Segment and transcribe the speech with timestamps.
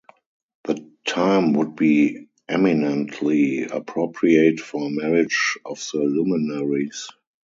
[0.63, 7.07] The time would be eminently appropriate for a marriage of the luminaries.